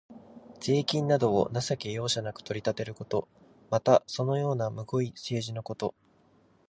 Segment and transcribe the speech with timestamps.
[0.59, 3.27] 税金などを情け容赦なく取り立てること。
[3.69, 5.93] また、そのようなむごい政治のこと。